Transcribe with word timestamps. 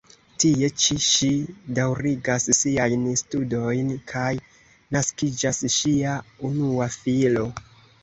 Tie 0.43 0.69
ĉi 0.83 0.95
ŝi 1.07 1.29
daŭrigas 1.79 2.49
siajn 2.61 3.05
studojn 3.23 3.93
kaj 4.15 4.33
naskiĝas 4.99 5.65
ŝia 5.79 6.19
unua 6.53 6.93
filo. 7.01 7.51